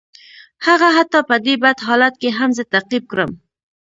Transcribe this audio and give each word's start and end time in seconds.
هغه 0.65 0.87
حتی 0.97 1.19
په 1.29 1.35
دې 1.45 1.55
بد 1.63 1.77
حالت 1.87 2.13
کې 2.21 2.29
هم 2.37 2.49
زه 2.57 2.63
تعقیب 2.73 3.03
کړم 3.11 3.31